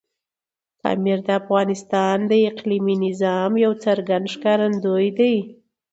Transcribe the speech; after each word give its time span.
پامیر 0.79 1.19
د 1.27 1.29
افغانستان 1.41 2.17
د 2.29 2.31
اقلیمي 2.49 2.95
نظام 3.05 3.51
یو 3.63 3.71
څرګند 3.85 4.25
ښکارندوی 4.33 5.07
دی. 5.17 5.35